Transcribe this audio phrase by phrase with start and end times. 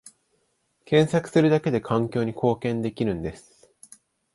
[0.83, 3.69] 検索するだけで環境に貢献できるんです